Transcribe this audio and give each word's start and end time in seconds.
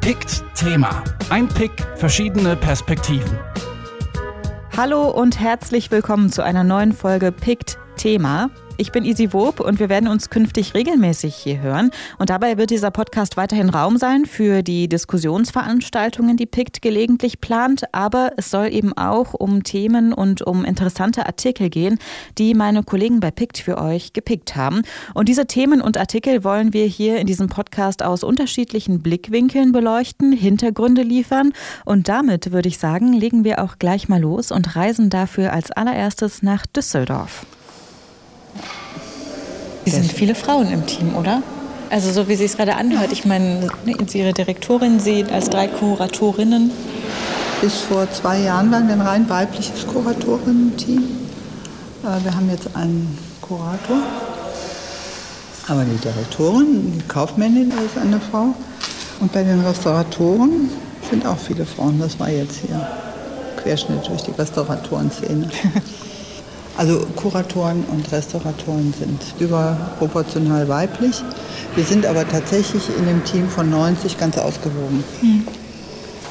Pickt 0.00 0.42
Thema. 0.54 1.04
Ein 1.30 1.48
Pick, 1.48 1.70
verschiedene 1.96 2.56
Perspektiven. 2.56 3.38
Hallo 4.76 5.08
und 5.10 5.38
herzlich 5.38 5.90
willkommen 5.90 6.30
zu 6.30 6.42
einer 6.42 6.64
neuen 6.64 6.92
Folge 6.92 7.32
Pickt 7.32 7.78
Thema. 7.96 8.50
Ich 8.80 8.92
bin 8.92 9.04
Isi 9.04 9.32
Wob 9.32 9.58
und 9.58 9.80
wir 9.80 9.88
werden 9.88 10.08
uns 10.08 10.30
künftig 10.30 10.72
regelmäßig 10.72 11.34
hier 11.34 11.60
hören. 11.60 11.90
Und 12.16 12.30
dabei 12.30 12.58
wird 12.58 12.70
dieser 12.70 12.92
Podcast 12.92 13.36
weiterhin 13.36 13.70
Raum 13.70 13.96
sein 13.96 14.24
für 14.24 14.62
die 14.62 14.88
Diskussionsveranstaltungen, 14.88 16.36
die 16.36 16.46
PICT 16.46 16.80
gelegentlich 16.80 17.40
plant. 17.40 17.92
Aber 17.92 18.30
es 18.36 18.52
soll 18.52 18.72
eben 18.72 18.96
auch 18.96 19.34
um 19.34 19.64
Themen 19.64 20.12
und 20.12 20.42
um 20.42 20.64
interessante 20.64 21.26
Artikel 21.26 21.70
gehen, 21.70 21.98
die 22.38 22.54
meine 22.54 22.84
Kollegen 22.84 23.18
bei 23.18 23.32
PICT 23.32 23.58
für 23.58 23.78
euch 23.78 24.12
gepickt 24.12 24.54
haben. 24.54 24.82
Und 25.12 25.28
diese 25.28 25.48
Themen 25.48 25.80
und 25.80 25.98
Artikel 25.98 26.44
wollen 26.44 26.72
wir 26.72 26.86
hier 26.86 27.18
in 27.18 27.26
diesem 27.26 27.48
Podcast 27.48 28.04
aus 28.04 28.22
unterschiedlichen 28.22 29.02
Blickwinkeln 29.02 29.72
beleuchten, 29.72 30.30
Hintergründe 30.30 31.02
liefern. 31.02 31.52
Und 31.84 32.08
damit 32.08 32.52
würde 32.52 32.68
ich 32.68 32.78
sagen, 32.78 33.12
legen 33.12 33.42
wir 33.42 33.60
auch 33.60 33.80
gleich 33.80 34.08
mal 34.08 34.20
los 34.20 34.52
und 34.52 34.76
reisen 34.76 35.10
dafür 35.10 35.52
als 35.52 35.72
allererstes 35.72 36.44
nach 36.44 36.64
Düsseldorf. 36.64 37.44
Es 39.88 39.94
sind 39.94 40.12
viele 40.12 40.34
Frauen 40.34 40.70
im 40.70 40.86
Team, 40.86 41.16
oder? 41.16 41.42
Also 41.90 42.12
so 42.12 42.28
wie 42.28 42.36
sie 42.36 42.44
es 42.44 42.56
gerade 42.56 42.76
anhört. 42.76 43.12
Ich 43.12 43.24
meine, 43.24 43.68
ne, 43.84 43.94
Ihre 44.12 44.32
Direktorin, 44.32 45.00
Sie 45.00 45.24
als 45.24 45.48
drei 45.48 45.68
Kuratorinnen. 45.68 46.70
Bis 47.62 47.80
vor 47.80 48.10
zwei 48.12 48.40
Jahren 48.40 48.70
waren 48.70 48.86
wir 48.86 48.94
ein 48.94 49.00
rein 49.00 49.28
weibliches 49.28 49.86
Kuratorinnen-Team. 49.86 51.02
Äh, 52.04 52.24
wir 52.24 52.34
haben 52.34 52.48
jetzt 52.50 52.68
einen 52.76 53.18
Kurator. 53.40 53.98
Aber 55.66 55.84
die 55.84 55.96
Direktorin, 55.96 56.92
die 56.92 57.08
Kaufmännin 57.08 57.70
ist 57.70 57.98
eine 58.00 58.20
Frau. 58.20 58.54
Und 59.20 59.32
bei 59.32 59.42
den 59.42 59.60
Restauratoren 59.60 60.70
sind 61.10 61.26
auch 61.26 61.38
viele 61.38 61.66
Frauen. 61.66 61.98
Das 61.98 62.18
war 62.20 62.30
jetzt 62.30 62.60
hier 62.66 62.86
Querschnitt 63.62 64.06
durch 64.06 64.22
die 64.22 64.30
Restauratorenszene. 64.30 65.48
Also 66.78 67.04
Kuratoren 67.16 67.84
und 67.90 68.10
Restauratoren 68.12 68.94
sind 68.96 69.20
überproportional 69.40 70.68
weiblich. 70.68 71.24
Wir 71.74 71.82
sind 71.82 72.06
aber 72.06 72.26
tatsächlich 72.26 72.84
in 72.96 73.04
dem 73.04 73.24
Team 73.24 73.48
von 73.48 73.68
90 73.68 74.16
ganz 74.16 74.38
ausgewogen. 74.38 75.02
Mhm. 75.20 75.48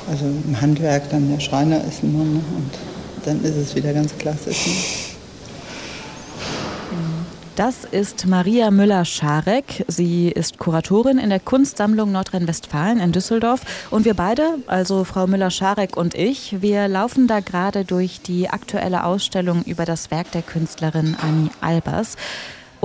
Also 0.09 0.23
im 0.23 0.61
Handwerk 0.61 1.09
dann 1.09 1.29
der 1.29 1.41
Schreiner 1.41 1.83
ist 1.83 2.01
ein 2.01 2.13
Mann 2.13 2.45
und 2.55 2.71
dann 3.25 3.43
ist 3.43 3.57
es 3.57 3.75
wieder 3.75 3.91
ganz 3.91 4.17
klassisch. 4.17 4.67
Ne? 4.67 4.73
Das 7.58 7.86
ist 7.86 8.27
Maria 8.27 8.69
Müller-Scharek. 8.69 9.83
Sie 9.88 10.30
ist 10.30 10.59
Kuratorin 10.59 11.17
in 11.17 11.31
der 11.31 11.39
Kunstsammlung 11.39 12.11
Nordrhein-Westfalen 12.11 12.99
in 12.99 13.14
Düsseldorf. 13.14 13.61
Und 13.89 14.05
wir 14.05 14.14
beide, 14.14 14.59
also 14.67 15.03
Frau 15.03 15.25
Müller-Scharek 15.25 15.97
und 15.97 16.14
ich, 16.14 16.61
wir 16.61 16.88
laufen 16.88 17.25
da 17.25 17.39
gerade 17.39 17.83
durch 17.83 18.22
die 18.22 18.47
aktuelle 18.47 19.05
Ausstellung 19.05 19.64
über 19.64 19.86
das 19.86 20.11
Werk 20.11 20.31
der 20.33 20.44
Künstlerin 20.44 21.17
Annie 21.19 21.49
Albers. 21.59 22.16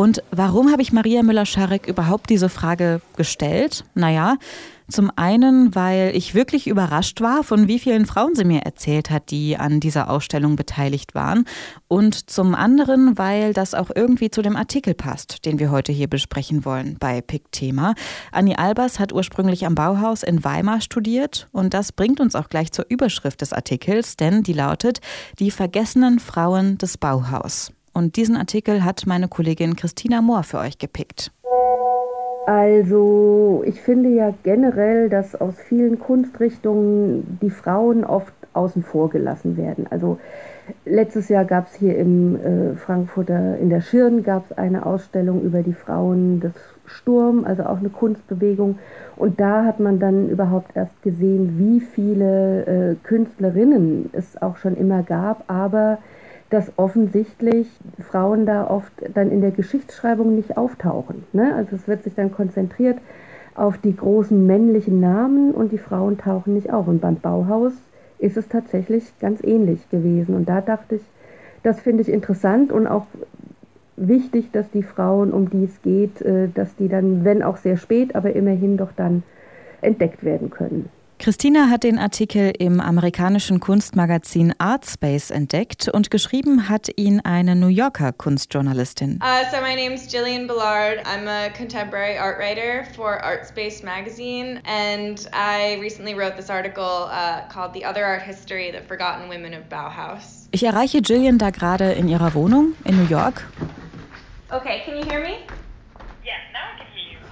Und 0.02 0.20
warum 0.32 0.72
habe 0.72 0.82
ich 0.82 0.92
Maria 0.92 1.22
Müller-Scharek 1.22 1.86
überhaupt 1.86 2.28
diese 2.28 2.48
Frage 2.48 3.00
gestellt? 3.16 3.84
Naja, 3.94 4.34
zum 4.90 5.12
einen, 5.14 5.76
weil 5.76 6.10
ich 6.16 6.34
wirklich 6.34 6.66
überrascht 6.66 7.20
war, 7.20 7.44
von 7.44 7.68
wie 7.68 7.78
vielen 7.78 8.04
Frauen 8.04 8.34
sie 8.34 8.42
mir 8.42 8.62
erzählt 8.62 9.10
hat, 9.10 9.30
die 9.30 9.56
an 9.56 9.78
dieser 9.78 10.10
Ausstellung 10.10 10.56
beteiligt 10.56 11.14
waren. 11.14 11.44
Und 11.86 12.30
zum 12.30 12.56
anderen, 12.56 13.16
weil 13.16 13.52
das 13.52 13.74
auch 13.74 13.92
irgendwie 13.94 14.28
zu 14.28 14.42
dem 14.42 14.56
Artikel 14.56 14.94
passt, 14.94 15.44
den 15.44 15.60
wir 15.60 15.70
heute 15.70 15.92
hier 15.92 16.08
besprechen 16.08 16.64
wollen 16.64 16.96
bei 16.98 17.20
PIC 17.20 17.52
Thema. 17.52 17.94
Annie 18.32 18.58
Albers 18.58 18.98
hat 18.98 19.12
ursprünglich 19.12 19.66
am 19.66 19.76
Bauhaus 19.76 20.24
in 20.24 20.42
Weimar 20.42 20.80
studiert 20.80 21.46
und 21.52 21.74
das 21.74 21.92
bringt 21.92 22.18
uns 22.18 22.34
auch 22.34 22.48
gleich 22.48 22.72
zur 22.72 22.86
Überschrift 22.88 23.40
des 23.40 23.52
Artikels, 23.52 24.16
denn 24.16 24.42
die 24.42 24.52
lautet 24.52 24.98
Die 25.38 25.52
vergessenen 25.52 26.18
Frauen 26.18 26.76
des 26.76 26.98
Bauhaus. 26.98 27.70
Und 27.92 28.16
diesen 28.16 28.36
Artikel 28.36 28.84
hat 28.84 29.04
meine 29.06 29.28
Kollegin 29.28 29.76
Christina 29.76 30.22
Mohr 30.22 30.42
für 30.42 30.58
euch 30.58 30.78
gepickt. 30.78 31.30
Also 32.46 33.62
ich 33.64 33.80
finde 33.80 34.08
ja 34.08 34.34
generell, 34.42 35.08
dass 35.08 35.36
aus 35.36 35.54
vielen 35.60 36.00
Kunstrichtungen 36.00 37.38
die 37.40 37.50
Frauen 37.50 38.04
oft 38.04 38.32
außen 38.52 38.82
vor 38.82 39.10
gelassen 39.10 39.56
werden. 39.56 39.86
Also 39.90 40.18
letztes 40.84 41.28
Jahr 41.28 41.44
gab 41.44 41.68
es 41.68 41.74
hier 41.74 41.96
im 41.96 42.36
äh, 42.36 42.74
Frankfurter, 42.76 43.58
in 43.58 43.70
der 43.70 43.80
Schirn 43.80 44.24
gab 44.24 44.50
es 44.50 44.58
eine 44.58 44.84
Ausstellung 44.84 45.42
über 45.42 45.62
die 45.62 45.72
Frauen 45.72 46.40
des 46.40 46.52
Sturm, 46.84 47.44
also 47.44 47.64
auch 47.64 47.78
eine 47.78 47.90
Kunstbewegung. 47.90 48.78
Und 49.16 49.40
da 49.40 49.64
hat 49.64 49.80
man 49.80 50.00
dann 50.00 50.28
überhaupt 50.28 50.74
erst 50.74 51.00
gesehen, 51.02 51.58
wie 51.58 51.80
viele 51.80 52.64
äh, 52.66 52.94
Künstlerinnen 53.04 54.10
es 54.12 54.40
auch 54.42 54.56
schon 54.56 54.76
immer 54.76 55.02
gab, 55.02 55.44
aber 55.46 55.98
dass 56.52 56.70
offensichtlich 56.76 57.66
Frauen 58.10 58.44
da 58.44 58.68
oft 58.68 58.92
dann 59.14 59.30
in 59.30 59.40
der 59.40 59.52
Geschichtsschreibung 59.52 60.36
nicht 60.36 60.58
auftauchen. 60.58 61.24
Ne? 61.32 61.54
Also 61.54 61.76
es 61.76 61.88
wird 61.88 62.04
sich 62.04 62.14
dann 62.14 62.30
konzentriert 62.30 62.98
auf 63.54 63.78
die 63.78 63.96
großen 63.96 64.46
männlichen 64.46 65.00
Namen 65.00 65.52
und 65.52 65.72
die 65.72 65.78
Frauen 65.78 66.18
tauchen 66.18 66.54
nicht 66.54 66.70
auf. 66.70 66.88
Und 66.88 67.00
beim 67.00 67.16
Bauhaus 67.16 67.72
ist 68.18 68.36
es 68.36 68.48
tatsächlich 68.48 69.18
ganz 69.18 69.42
ähnlich 69.42 69.88
gewesen. 69.88 70.34
Und 70.34 70.48
da 70.48 70.60
dachte 70.60 70.96
ich, 70.96 71.02
das 71.62 71.80
finde 71.80 72.02
ich 72.02 72.10
interessant 72.10 72.70
und 72.70 72.86
auch 72.86 73.06
wichtig, 73.96 74.50
dass 74.52 74.70
die 74.70 74.82
Frauen, 74.82 75.32
um 75.32 75.48
die 75.48 75.64
es 75.64 75.80
geht, 75.80 76.20
äh, 76.20 76.48
dass 76.52 76.76
die 76.76 76.88
dann, 76.88 77.24
wenn 77.24 77.42
auch 77.42 77.56
sehr 77.56 77.78
spät, 77.78 78.14
aber 78.14 78.34
immerhin 78.34 78.76
doch 78.76 78.92
dann 78.94 79.22
entdeckt 79.80 80.22
werden 80.22 80.50
können. 80.50 80.90
Christina 81.22 81.70
hat 81.70 81.84
den 81.84 82.00
Artikel 82.00 82.52
im 82.58 82.80
amerikanischen 82.80 83.60
Kunstmagazin 83.60 84.54
Artspace 84.58 85.30
entdeckt 85.30 85.88
und 85.88 86.10
geschrieben 86.10 86.68
hat 86.68 86.88
ihn 86.96 87.20
eine 87.20 87.54
New 87.54 87.68
Yorker 87.68 88.12
Kunstjournalistin. 88.12 89.20
Uh, 89.22 89.48
so 89.52 89.60
my 89.60 89.76
name's 89.76 90.12
Jillian 90.12 90.48
Ballard. 90.48 90.98
I'm 91.06 91.28
a 91.28 91.48
contemporary 91.56 92.18
art 92.18 92.40
writer 92.40 92.88
for 92.96 93.22
Artspace 93.22 93.84
magazine 93.84 94.60
and 94.64 95.28
I 95.32 95.78
recently 95.80 96.14
wrote 96.14 96.34
this 96.36 96.50
article 96.50 97.08
uh, 97.08 97.42
called 97.48 97.72
The 97.72 97.84
Other 97.84 98.04
Art 98.04 98.22
History: 98.22 98.72
The 98.72 98.80
Forgotten 98.80 99.28
Women 99.28 99.54
of 99.54 99.68
Bauhaus. 99.68 100.48
Ich 100.50 100.64
erreiche 100.64 101.02
Jillian 101.02 101.38
da 101.38 101.50
gerade 101.50 101.92
in 101.92 102.08
ihrer 102.08 102.34
Wohnung 102.34 102.74
in 102.84 102.96
New 102.96 103.08
York. 103.08 103.46
Okay, 104.50 104.82
can 104.84 104.96
you 104.96 105.04
hear 105.04 105.20
me? 105.22 105.36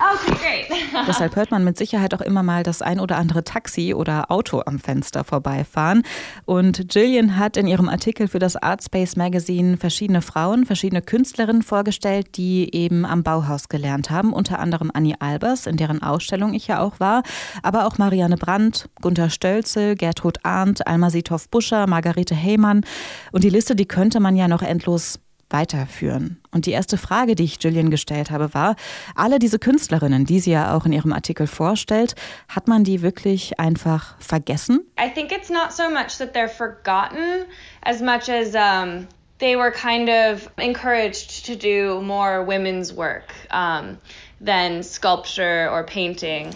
Okay, 0.00 0.32
great. 0.32 1.06
Deshalb 1.06 1.36
hört 1.36 1.50
man 1.50 1.62
mit 1.62 1.76
Sicherheit 1.76 2.14
auch 2.14 2.22
immer 2.22 2.42
mal 2.42 2.62
das 2.62 2.80
ein 2.80 3.00
oder 3.00 3.18
andere 3.18 3.44
Taxi 3.44 3.92
oder 3.92 4.30
Auto 4.30 4.62
am 4.64 4.78
Fenster 4.78 5.24
vorbeifahren. 5.24 6.04
Und 6.46 6.94
Jillian 6.94 7.36
hat 7.36 7.58
in 7.58 7.66
ihrem 7.66 7.88
Artikel 7.90 8.26
für 8.26 8.38
das 8.38 8.56
Artspace 8.56 9.16
Magazine 9.16 9.76
verschiedene 9.76 10.22
Frauen, 10.22 10.64
verschiedene 10.64 11.02
Künstlerinnen 11.02 11.62
vorgestellt, 11.62 12.38
die 12.38 12.74
eben 12.74 13.04
am 13.04 13.22
Bauhaus 13.22 13.68
gelernt 13.68 14.10
haben. 14.10 14.32
Unter 14.32 14.58
anderem 14.58 14.90
Annie 14.94 15.20
Albers, 15.20 15.66
in 15.66 15.76
deren 15.76 16.02
Ausstellung 16.02 16.54
ich 16.54 16.66
ja 16.66 16.80
auch 16.80 16.98
war, 16.98 17.22
aber 17.62 17.86
auch 17.86 17.98
Marianne 17.98 18.38
Brandt, 18.38 18.88
Gunther 19.02 19.28
Stölzel, 19.28 19.96
Gertrud 19.96 20.38
Arndt, 20.44 20.86
Alma 20.86 21.10
Sithoff-Buscher, 21.10 21.86
Margarete 21.86 22.34
Heymann. 22.34 22.86
Und 23.32 23.44
die 23.44 23.50
Liste, 23.50 23.76
die 23.76 23.86
könnte 23.86 24.18
man 24.18 24.34
ja 24.34 24.48
noch 24.48 24.62
endlos 24.62 25.20
weiterführen. 25.50 26.40
Und 26.50 26.66
die 26.66 26.72
erste 26.72 26.96
Frage, 26.96 27.34
die 27.34 27.44
ich 27.44 27.62
Jillian 27.62 27.90
gestellt 27.90 28.30
habe, 28.30 28.54
war, 28.54 28.76
alle 29.14 29.38
diese 29.38 29.58
Künstlerinnen, 29.58 30.24
die 30.24 30.40
sie 30.40 30.52
ja 30.52 30.76
auch 30.76 30.86
in 30.86 30.92
ihrem 30.92 31.12
Artikel 31.12 31.46
vorstellt, 31.46 32.14
hat 32.48 32.68
man 32.68 32.84
die 32.84 33.02
wirklich 33.02 33.58
einfach 33.60 34.16
vergessen? 34.18 34.80
I 34.98 35.08
think 35.12 35.32
it's 35.32 35.50
not 35.50 35.72
so 35.72 35.90
much 35.90 36.18
that 36.18 36.34
they're 36.34 36.48
forgotten 36.48 37.44
as 37.82 38.00
much 38.00 38.28
as 38.28 38.54
um, 38.54 39.06
they 39.38 39.56
were 39.56 39.70
kind 39.70 40.08
of 40.08 40.48
encouraged 40.58 41.46
to 41.46 41.56
do 41.56 42.00
more 42.02 42.44
women's 42.44 42.92
work 42.92 43.32
um, 43.50 43.98
than 44.40 44.82
sculpture 44.82 45.68
or 45.70 45.84
painting. 45.84 46.52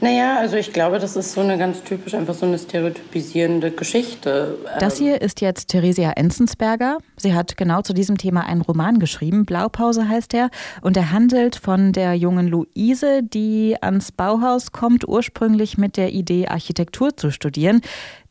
Naja, 0.00 0.38
also 0.38 0.56
ich 0.56 0.72
glaube, 0.72 0.98
das 0.98 1.14
ist 1.14 1.32
so 1.32 1.42
eine 1.42 1.58
ganz 1.58 1.82
typisch, 1.82 2.14
einfach 2.14 2.34
so 2.34 2.46
eine 2.46 2.58
stereotypisierende 2.58 3.70
Geschichte. 3.70 4.56
Das 4.78 4.96
hier 4.96 5.20
ist 5.20 5.42
jetzt 5.42 5.68
Theresia 5.68 6.12
Enzensberger. 6.12 6.98
Sie 7.18 7.34
hat 7.34 7.58
genau 7.58 7.82
zu 7.82 7.92
diesem 7.92 8.16
Thema 8.16 8.46
einen 8.46 8.62
Roman 8.62 8.98
geschrieben, 8.98 9.44
Blaupause 9.44 10.08
heißt 10.08 10.32
er, 10.32 10.48
und 10.80 10.96
er 10.96 11.12
handelt 11.12 11.56
von 11.56 11.92
der 11.92 12.14
jungen 12.14 12.48
Luise, 12.48 13.22
die 13.22 13.76
ans 13.80 14.10
Bauhaus 14.10 14.72
kommt, 14.72 15.06
ursprünglich 15.06 15.76
mit 15.76 15.98
der 15.98 16.12
Idee, 16.12 16.48
Architektur 16.48 17.16
zu 17.16 17.30
studieren. 17.30 17.82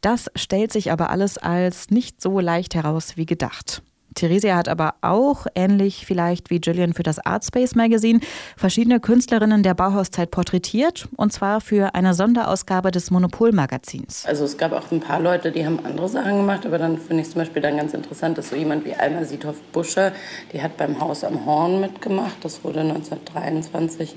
Das 0.01 0.31
stellt 0.35 0.71
sich 0.71 0.91
aber 0.91 1.11
alles 1.11 1.37
als 1.37 1.91
nicht 1.91 2.19
so 2.21 2.39
leicht 2.39 2.73
heraus 2.73 3.15
wie 3.15 3.27
gedacht. 3.27 3.83
Theresia 4.15 4.55
hat 4.55 4.67
aber 4.67 4.95
auch, 5.01 5.45
ähnlich 5.55 6.05
vielleicht 6.05 6.49
wie 6.49 6.59
Gillian 6.59 6.93
für 6.93 7.03
das 7.03 7.19
Artspace 7.19 7.75
Magazine, 7.75 8.19
verschiedene 8.57 8.99
Künstlerinnen 8.99 9.63
der 9.63 9.73
Bauhauszeit 9.73 10.31
porträtiert 10.31 11.07
und 11.15 11.31
zwar 11.31 11.61
für 11.61 11.95
eine 11.95 12.13
Sonderausgabe 12.13 12.91
des 12.91 13.11
Monopol-Magazins. 13.11 14.25
Also 14.25 14.45
es 14.45 14.57
gab 14.57 14.73
auch 14.73 14.91
ein 14.91 14.99
paar 14.99 15.19
Leute, 15.19 15.51
die 15.51 15.65
haben 15.65 15.79
andere 15.85 16.09
Sachen 16.09 16.37
gemacht, 16.37 16.65
aber 16.65 16.77
dann 16.77 16.97
finde 16.97 17.23
ich 17.23 17.29
zum 17.29 17.41
Beispiel 17.41 17.61
dann 17.61 17.77
ganz 17.77 17.93
interessant, 17.93 18.37
dass 18.37 18.49
so 18.49 18.55
jemand 18.55 18.85
wie 18.85 18.95
Alma 18.95 19.23
Sithoff-Buscher, 19.23 20.11
die 20.53 20.61
hat 20.61 20.77
beim 20.77 20.99
Haus 20.99 21.23
am 21.23 21.45
Horn 21.45 21.81
mitgemacht, 21.81 22.37
das 22.43 22.63
wurde 22.63 22.81
1923 22.81 24.15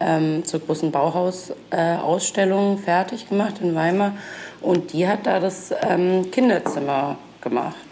ähm, 0.00 0.44
zur 0.44 0.60
großen 0.60 0.90
Bauhausausstellung 0.90 2.78
äh, 2.78 2.78
fertig 2.78 3.28
gemacht 3.28 3.56
in 3.60 3.74
Weimar 3.74 4.12
und 4.60 4.92
die 4.92 5.06
hat 5.06 5.26
da 5.26 5.40
das 5.40 5.72
ähm, 5.82 6.30
Kinderzimmer 6.30 7.18
gemacht. 7.40 7.89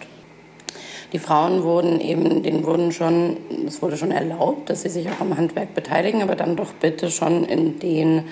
Die 1.13 1.19
Frauen 1.19 1.63
wurden 1.63 2.01
eben, 2.01 2.43
denen 2.43 2.65
wurden 2.65 2.93
schon, 2.93 3.39
es 3.67 3.81
wurde 3.81 3.97
schon 3.97 4.11
erlaubt, 4.11 4.69
dass 4.69 4.83
sie 4.83 4.91
sich 4.91 5.09
auch 5.09 5.21
am 5.21 5.37
Handwerk 5.37 5.75
beteiligen, 5.75 6.23
aber 6.23 6.35
dann 6.37 6.57
doch 6.57 6.73
bitte 6.75 7.11
schon 7.11 7.45
in 7.45 7.79
den 7.79 8.25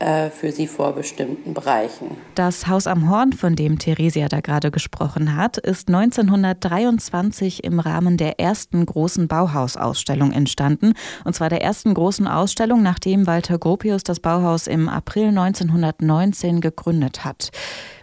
äh, 0.00 0.30
für 0.30 0.52
sie 0.52 0.68
vorbestimmten 0.68 1.54
Bereichen. 1.54 2.16
Das 2.36 2.68
Haus 2.68 2.86
am 2.86 3.10
Horn, 3.10 3.32
von 3.32 3.56
dem 3.56 3.80
Theresia 3.80 4.28
da 4.28 4.40
gerade 4.40 4.70
gesprochen 4.70 5.34
hat, 5.34 5.56
ist 5.56 5.88
1923 5.88 7.64
im 7.64 7.80
Rahmen 7.80 8.16
der 8.16 8.38
ersten 8.38 8.86
großen 8.86 9.26
Bauhausausstellung 9.26 10.30
entstanden. 10.30 10.92
Und 11.24 11.34
zwar 11.34 11.48
der 11.48 11.62
ersten 11.62 11.94
großen 11.94 12.28
Ausstellung, 12.28 12.80
nachdem 12.80 13.26
Walter 13.26 13.58
Gropius 13.58 14.04
das 14.04 14.20
Bauhaus 14.20 14.68
im 14.68 14.88
April 14.88 15.28
1919 15.30 16.60
gegründet 16.60 17.24
hat. 17.24 17.50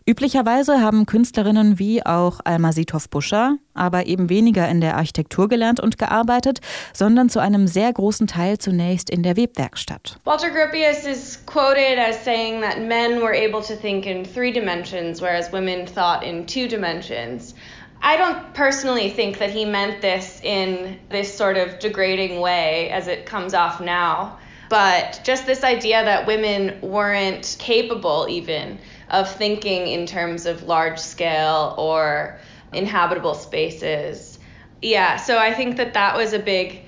Üblicherweise 0.07 0.81
haben 0.81 1.07
Künstlerinnen 1.07 1.79
wie 1.79 2.05
auch 2.05 2.39
Alma 2.43 2.71
Sithoff-Buscher 2.71 3.57
aber 3.73 4.05
eben 4.05 4.29
weniger 4.29 4.69
in 4.69 4.79
der 4.79 4.97
Architektur 4.97 5.47
gelernt 5.49 5.79
und 5.79 5.97
gearbeitet, 5.97 6.59
sondern 6.93 7.27
zu 7.27 7.39
einem 7.39 7.65
sehr 7.65 7.91
großen 7.91 8.27
Teil 8.27 8.59
zunächst 8.59 9.09
in 9.09 9.23
der 9.23 9.35
Webwerkstatt. 9.35 10.19
Walter 10.23 10.51
Gropius 10.51 11.07
is 11.07 11.43
quoted 11.47 11.97
as 11.97 12.23
saying 12.23 12.61
that 12.61 12.79
men 12.79 13.19
were 13.19 13.33
able 13.33 13.61
to 13.61 13.75
think 13.75 14.05
in 14.05 14.23
three 14.23 14.51
dimensions, 14.51 15.21
whereas 15.21 15.51
women 15.51 15.87
thought 15.87 16.23
in 16.23 16.45
two 16.45 16.67
dimensions. 16.67 17.55
I 18.03 18.15
don't 18.15 18.53
personally 18.53 19.09
think 19.09 19.39
that 19.39 19.49
he 19.49 19.65
meant 19.65 20.01
this 20.01 20.39
in 20.43 20.99
this 21.09 21.35
sort 21.35 21.57
of 21.57 21.79
degrading 21.79 22.39
way 22.39 22.91
as 22.91 23.07
it 23.07 23.25
comes 23.25 23.55
off 23.55 23.81
now, 23.81 24.37
but 24.69 25.19
just 25.23 25.47
this 25.47 25.63
idea 25.63 26.03
that 26.05 26.27
women 26.27 26.79
weren't 26.81 27.55
capable 27.57 28.27
even 28.29 28.77
of 29.09 29.33
thinking 29.35 29.87
in 29.87 30.05
terms 30.05 30.45
of 30.45 30.63
large 30.63 30.99
scale 30.99 31.75
or 31.77 32.39
inhabitable 32.73 33.35
spaces. 33.35 34.39
Yeah, 34.81 35.17
so 35.17 35.37
I 35.37 35.53
think 35.53 35.77
that 35.77 35.93
that 35.93 36.17
was 36.17 36.33
a 36.33 36.39
big 36.39 36.81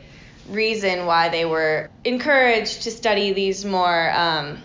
reason 0.49 1.05
why 1.05 1.29
they 1.29 1.45
were 1.45 1.89
encouraged 2.03 2.83
to 2.83 2.91
study 2.91 3.33
these 3.33 3.65
more 3.65 4.11
um, 4.15 4.61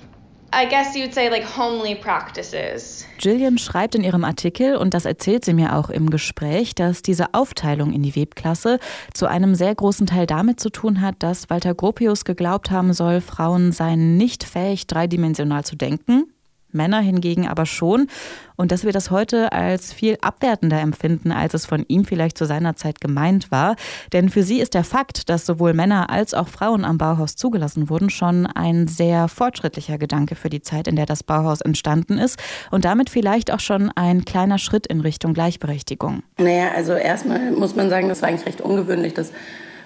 I 0.55 0.67
guess 0.67 0.95
you'd 0.95 1.15
say 1.15 1.31
like 1.31 1.45
homely 1.45 1.95
practices. 1.95 3.07
Gillian 3.17 3.57
schreibt 3.57 3.95
in 3.95 4.05
ihrem 4.05 4.23
Artikel, 4.23 4.77
und 4.77 4.93
das 4.93 5.07
erzählt 5.07 5.47
sie 5.47 5.55
mir 5.55 5.75
auch 5.75 5.89
im 5.89 6.11
Gespräch, 6.11 6.75
dass 6.75 7.01
diese 7.01 7.33
Aufteilung 7.33 7.95
in 7.95 8.03
die 8.03 8.15
Webklasse 8.15 8.79
zu 9.15 9.27
einem 9.27 9.55
sehr 9.55 9.75
großen 9.75 10.07
Teil 10.07 10.27
damit 10.27 10.61
zu 10.61 10.69
tun 10.69 11.01
hat, 11.01 11.15
dass 11.21 11.49
Walter 11.49 11.75
Gropius 11.75 12.27
geglaubt 12.27 12.71
haben 12.71 12.93
soll, 12.93 13.23
Frauen 13.23 13.73
seien 13.73 14.19
nicht 14.19 14.45
fähig, 14.45 14.87
dreidimensional 14.87 15.65
zu 15.65 15.75
denken 15.75 16.27
Männer 16.75 17.01
hingegen 17.01 17.49
aber 17.49 17.67
schon. 17.67 18.09
Und 18.57 18.71
dass 18.71 18.85
wir 18.85 18.93
das 18.93 19.11
heute 19.11 19.53
als 19.53 19.93
viel 19.93 20.19
abwertender 20.21 20.81
empfinden, 20.81 21.33
als 21.33 21.55
es 21.55 21.67
von 21.67 21.85
ihm 21.89 22.05
vielleicht 22.05 22.39
zu 22.39 22.45
seiner 22.45 22.77
Zeit 22.77 23.01
gemeint 23.01 23.51
war. 23.51 23.77
Denn 24.13 24.29
für 24.29 24.43
sie 24.43 24.61
ist 24.61 24.75
der 24.75 24.85
Fakt, 24.85 25.29
dass 25.29 25.47
sowohl 25.47 25.73
Männer 25.73 26.11
als 26.11 26.35
auch 26.35 26.49
Frauen 26.49 26.85
am 26.85 26.99
Bauhaus 26.99 27.35
zugelassen 27.35 27.89
wurden, 27.89 28.11
schon 28.11 28.47
ein 28.47 28.89
sehr 28.89 29.29
fortschrittlicher 29.29 29.99
Gedanke 29.99 30.35
für 30.35 30.51
die 30.51 30.63
Zeit, 30.63 30.87
in 30.87 30.97
der 30.97 31.07
das 31.07 31.23
Bauhaus 31.23 31.61
entstanden 31.61 32.19
ist. 32.19 32.39
Und 32.71 32.85
damit 32.85 33.11
vielleicht 33.11 33.53
auch 33.53 33.61
schon 33.61 33.91
ein 33.95 34.25
kleiner 34.25 34.59
Schritt 34.59 34.87
in 34.87 35.01
Richtung 35.01 35.35
Gleichberechtigung. 35.35 36.23
Naja, 36.39 36.73
also 36.77 36.93
erstmal 36.93 37.51
muss 37.53 37.75
man 37.75 37.91
sagen, 37.91 38.09
das 38.09 38.23
war 38.23 38.29
eigentlich 38.29 38.47
recht 38.47 38.61
ungewöhnlich, 38.61 39.15
dass 39.15 39.33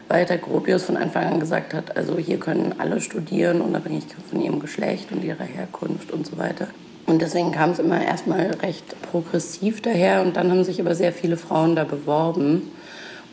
Walter 0.09 0.39
Gropius 0.39 0.85
von 0.85 0.97
Anfang 0.97 1.25
an 1.25 1.41
gesagt 1.41 1.75
hat, 1.75 1.97
also 1.97 2.17
hier 2.17 2.39
können 2.39 2.75
alle 2.79 3.01
studieren, 3.01 3.61
unabhängig 3.61 4.05
von 4.31 4.41
ihrem 4.41 4.61
Geschlecht 4.61 5.11
und 5.11 5.25
ihrer 5.25 5.45
Herkunft 5.45 6.13
und 6.13 6.27
so 6.27 6.39
weiter. 6.39 6.69
Und 7.07 7.23
deswegen 7.23 7.53
kam 7.53 7.71
es 7.71 7.79
immer 7.79 8.03
erstmal 8.05 8.51
recht 8.63 9.01
progressiv 9.03 9.81
daher 9.81 10.23
und 10.23 10.37
dann 10.37 10.51
haben 10.51 10.65
sich 10.65 10.81
aber 10.81 10.95
sehr 10.95 11.13
viele 11.13 11.37
Frauen 11.37 11.77
da 11.77 11.85
beworben. 11.85 12.71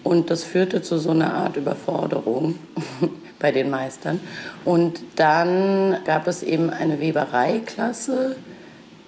Und 0.03 0.29
das 0.29 0.43
führte 0.43 0.81
zu 0.81 0.97
so 0.97 1.11
einer 1.11 1.33
Art 1.33 1.57
Überforderung 1.57 2.55
bei 3.39 3.51
den 3.51 3.69
Meistern. 3.69 4.19
Und 4.65 5.01
dann 5.15 5.97
gab 6.05 6.27
es 6.27 6.43
eben 6.43 6.69
eine 6.69 6.99
Webereiklasse, 6.99 8.35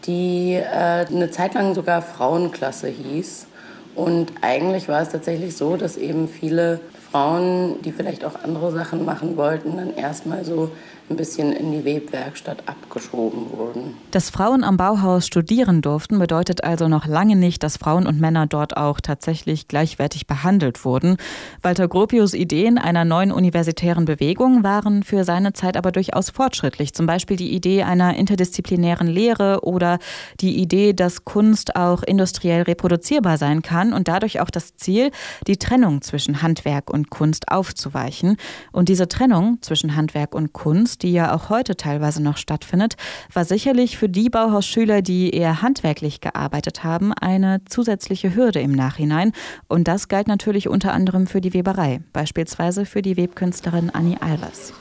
die 0.05 0.53
äh, 0.53 1.05
eine 1.05 1.29
Zeit 1.31 1.53
lang 1.53 1.75
sogar 1.75 2.01
Frauenklasse 2.01 2.87
hieß. 2.87 3.47
Und 3.93 4.31
eigentlich 4.41 4.87
war 4.87 5.01
es 5.01 5.09
tatsächlich 5.09 5.55
so, 5.55 5.77
dass 5.77 5.97
eben 5.97 6.27
viele 6.27 6.79
Frauen, 7.15 7.81
die 7.81 7.93
vielleicht 7.93 8.25
auch 8.25 8.43
andere 8.43 8.73
Sachen 8.73 9.05
machen 9.05 9.37
wollten, 9.37 9.77
dann 9.77 9.95
erstmal 9.95 10.43
so 10.43 10.71
ein 11.09 11.17
bisschen 11.17 11.53
in 11.53 11.71
die 11.71 11.85
Webwerkstatt 11.85 12.67
abgeschoben 12.67 13.51
wurden. 13.51 13.95
Dass 14.09 14.31
Frauen 14.31 14.63
am 14.63 14.75
Bauhaus 14.77 15.27
studieren 15.27 15.81
durften, 15.81 16.17
bedeutet 16.17 16.63
also 16.63 16.87
noch 16.87 17.05
lange 17.05 17.35
nicht, 17.35 17.61
dass 17.61 17.77
Frauen 17.77 18.07
und 18.07 18.19
Männer 18.19 18.47
dort 18.47 18.75
auch 18.75 18.99
tatsächlich 18.99 19.67
gleichwertig 19.67 20.25
behandelt 20.25 20.83
wurden. 20.83 21.17
Walter 21.61 21.87
Gropius 21.87 22.33
Ideen 22.33 22.79
einer 22.79 23.05
neuen 23.05 23.31
universitären 23.31 24.05
Bewegung 24.05 24.63
waren 24.63 25.03
für 25.03 25.23
seine 25.23 25.53
Zeit 25.53 25.77
aber 25.77 25.91
durchaus 25.91 26.31
fortschrittlich. 26.31 26.95
Zum 26.95 27.05
Beispiel 27.05 27.37
die 27.37 27.53
Idee 27.53 27.83
einer 27.83 28.15
interdisziplinären 28.15 29.07
Lehre 29.07 29.59
oder 29.61 29.99
die 30.39 30.57
Idee, 30.57 30.93
dass 30.93 31.23
Kunst 31.23 31.75
auch 31.75 32.01
industriell 32.01 32.63
reproduzierbar 32.63 33.37
sein 33.37 33.61
kann 33.61 33.93
und 33.93 34.07
dadurch 34.07 34.39
auch 34.39 34.49
das 34.49 34.75
Ziel, 34.75 35.11
die 35.45 35.57
Trennung 35.57 36.01
zwischen 36.01 36.41
Handwerk 36.41 36.89
und 36.89 37.11
Kunst 37.11 37.51
aufzuweichen. 37.51 38.37
Und 38.71 38.89
diese 38.89 39.07
Trennung 39.07 39.59
zwischen 39.61 39.95
Handwerk 39.95 40.33
und 40.33 40.53
Kunst 40.53 40.94
die 40.97 41.11
ja 41.11 41.33
auch 41.33 41.49
heute 41.49 41.75
teilweise 41.75 42.21
noch 42.21 42.37
stattfindet, 42.37 42.95
war 43.33 43.45
sicherlich 43.45 43.97
für 43.97 44.09
die 44.09 44.29
Bauhausschüler, 44.29 45.01
die 45.01 45.31
eher 45.31 45.61
handwerklich 45.61 46.21
gearbeitet 46.21 46.83
haben, 46.83 47.13
eine 47.13 47.61
zusätzliche 47.65 48.35
Hürde 48.35 48.59
im 48.59 48.71
Nachhinein. 48.71 49.31
Und 49.67 49.87
das 49.87 50.07
galt 50.07 50.27
natürlich 50.27 50.67
unter 50.69 50.93
anderem 50.93 51.27
für 51.27 51.41
die 51.41 51.53
Weberei, 51.53 52.01
beispielsweise 52.13 52.85
für 52.85 53.01
die 53.01 53.17
Webkünstlerin 53.17 53.89
Annie 53.89 54.21
Albers. 54.21 54.73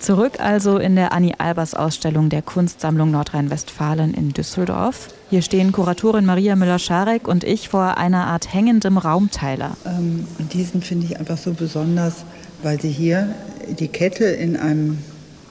Zurück 0.00 0.40
also 0.40 0.78
in 0.78 0.96
der 0.96 1.12
Annie 1.12 1.38
Albers 1.38 1.74
Ausstellung 1.74 2.30
der 2.30 2.40
Kunstsammlung 2.40 3.10
Nordrhein-Westfalen 3.10 4.14
in 4.14 4.30
Düsseldorf. 4.30 5.08
Hier 5.28 5.42
stehen 5.42 5.72
Kuratorin 5.72 6.24
Maria 6.24 6.56
Müller-Scharek 6.56 7.28
und 7.28 7.44
ich 7.44 7.68
vor 7.68 7.98
einer 7.98 8.26
Art 8.26 8.54
hängendem 8.54 8.96
Raumteiler. 8.96 9.76
Ähm, 9.84 10.26
diesen 10.54 10.80
finde 10.80 11.04
ich 11.04 11.18
einfach 11.18 11.36
so 11.36 11.52
besonders, 11.52 12.24
weil 12.62 12.80
sie 12.80 12.90
hier 12.90 13.34
die 13.78 13.88
Kette 13.88 14.24
in 14.24 14.56
einem 14.56 14.98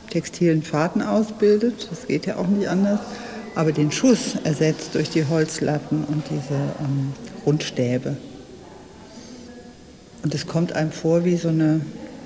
textilen 0.10 0.64
Faden 0.64 1.02
ausbildet. 1.02 1.88
Das 1.90 2.08
geht 2.08 2.26
ja 2.26 2.38
auch 2.38 2.48
nicht 2.48 2.68
anders. 2.68 3.00
Aber 3.56 3.72
den 3.72 3.92
Schuss 3.92 4.36
ersetzt 4.44 4.96
durch 4.96 5.10
die 5.10 5.26
Holzlatten 5.26 6.04
und 6.06 6.24
diese 6.30 6.56
ähm, 6.80 7.14
Rundstäbe. 7.46 8.16
Und 10.24 10.36
es 10.36 10.48
kommt 10.48 10.74
einem 10.74 10.92
vor 10.92 11.26
wie 11.26 11.38
so 11.38 11.50
eine, 11.50 11.82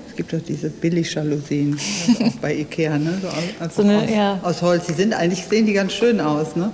es 0.08 0.16
gibt 0.16 0.32
doch 0.32 0.40
diese 0.40 0.68
Billig-Jalousien, 0.68 1.78
also 2.08 2.32
bei 2.40 2.54
Ikea, 2.54 2.98
ne? 2.98 3.18
so, 3.22 3.28
aus, 3.28 3.74
so 3.76 3.82
eine, 3.82 4.02
aus, 4.02 4.10
ja. 4.10 4.40
aus, 4.42 4.62
Holz. 4.62 4.86
Die 4.86 4.92
sind 4.92 5.14
eigentlich, 5.14 5.44
sehen 5.44 5.66
die 5.66 5.72
ganz 5.72 5.92
schön 5.92 6.20
aus. 6.20 6.56
Ne? 6.56 6.70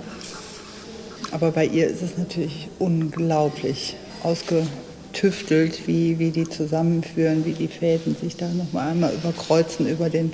Aber 1.31 1.51
bei 1.51 1.65
ihr 1.65 1.87
ist 1.87 2.01
es 2.01 2.17
natürlich 2.17 2.69
unglaublich 2.79 3.95
ausge, 4.23 4.67
tüftelt, 5.13 5.87
wie, 5.87 6.19
wie 6.19 6.31
die 6.31 6.47
zusammenführen, 6.47 7.45
wie 7.45 7.53
die 7.53 7.67
Fäden 7.67 8.15
sich 8.15 8.35
da 8.35 8.47
nochmal 8.49 8.91
einmal 8.91 9.13
überkreuzen 9.13 9.87
über 9.87 10.09
den 10.09 10.33